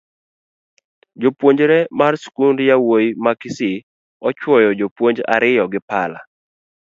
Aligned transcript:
Japuonjre 1.21 1.77
mar 1.99 2.13
skund 2.23 2.57
yawuoyi 2.69 3.09
ma 3.23 3.31
kisii 3.41 3.83
ochuyo 4.27 4.69
jopuonj 4.79 5.17
ariyo 5.35 5.63
gi 5.73 5.79
pala 5.89 6.19